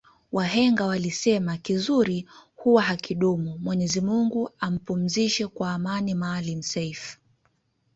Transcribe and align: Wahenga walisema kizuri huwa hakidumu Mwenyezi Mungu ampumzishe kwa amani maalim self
Wahenga 0.31 0.85
walisema 0.85 1.57
kizuri 1.57 2.25
huwa 2.55 2.81
hakidumu 2.81 3.57
Mwenyezi 3.57 4.01
Mungu 4.01 4.49
ampumzishe 4.59 5.47
kwa 5.47 5.73
amani 5.73 6.13
maalim 6.15 6.61
self 6.61 7.19